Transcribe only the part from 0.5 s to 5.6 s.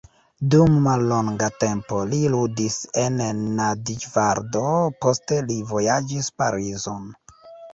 Dum mallonga tempo li ludis en Nadjvarado, poste li